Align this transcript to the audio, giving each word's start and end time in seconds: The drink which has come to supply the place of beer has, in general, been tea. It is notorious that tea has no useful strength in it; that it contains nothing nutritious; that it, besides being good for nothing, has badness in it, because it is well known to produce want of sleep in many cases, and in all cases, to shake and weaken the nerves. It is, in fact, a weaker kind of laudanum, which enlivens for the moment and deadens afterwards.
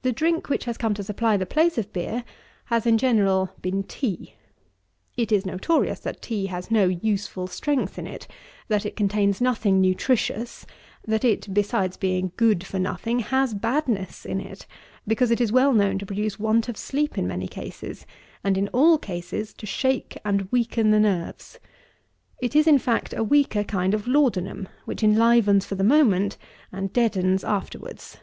The 0.10 0.14
drink 0.16 0.48
which 0.48 0.64
has 0.64 0.78
come 0.78 0.94
to 0.94 1.02
supply 1.02 1.36
the 1.36 1.44
place 1.44 1.76
of 1.76 1.92
beer 1.92 2.24
has, 2.72 2.86
in 2.86 2.96
general, 2.96 3.50
been 3.60 3.82
tea. 3.82 4.32
It 5.14 5.30
is 5.30 5.44
notorious 5.44 6.00
that 6.00 6.22
tea 6.22 6.46
has 6.46 6.70
no 6.70 6.88
useful 6.88 7.46
strength 7.48 7.98
in 7.98 8.06
it; 8.06 8.26
that 8.68 8.86
it 8.86 8.96
contains 8.96 9.42
nothing 9.42 9.78
nutritious; 9.78 10.64
that 11.06 11.22
it, 11.22 11.52
besides 11.52 11.98
being 11.98 12.32
good 12.38 12.64
for 12.64 12.78
nothing, 12.78 13.18
has 13.18 13.52
badness 13.52 14.24
in 14.24 14.40
it, 14.40 14.66
because 15.06 15.30
it 15.30 15.38
is 15.38 15.52
well 15.52 15.74
known 15.74 15.98
to 15.98 16.06
produce 16.06 16.38
want 16.40 16.70
of 16.70 16.78
sleep 16.78 17.18
in 17.18 17.28
many 17.28 17.46
cases, 17.46 18.06
and 18.42 18.56
in 18.56 18.68
all 18.68 18.96
cases, 18.96 19.52
to 19.52 19.66
shake 19.66 20.16
and 20.24 20.50
weaken 20.50 20.92
the 20.92 20.98
nerves. 21.00 21.58
It 22.40 22.56
is, 22.56 22.66
in 22.66 22.78
fact, 22.78 23.12
a 23.12 23.22
weaker 23.22 23.64
kind 23.64 23.92
of 23.92 24.08
laudanum, 24.08 24.70
which 24.86 25.02
enlivens 25.02 25.66
for 25.66 25.74
the 25.74 25.84
moment 25.84 26.38
and 26.72 26.90
deadens 26.90 27.44
afterwards. 27.44 28.16